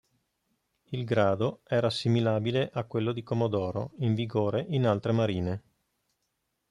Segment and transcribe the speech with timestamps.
[0.89, 5.63] Il grado era assimilabile a quello di commodoro in vigore in altre marine.